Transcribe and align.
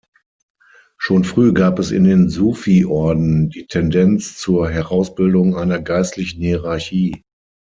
Schon 0.97 1.23
früh 1.25 1.53
gab 1.53 1.77
es 1.77 1.91
in 1.91 2.05
den 2.05 2.27
Sufi-Orden 2.27 3.51
die 3.51 3.67
Tendenz 3.67 4.35
zur 4.35 4.67
Herausbildung 4.67 5.55
einer 5.55 5.79
geistlichen 5.79 6.41
Hierarchie. 6.41 7.21